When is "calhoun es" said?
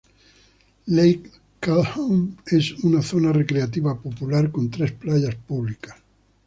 1.59-2.71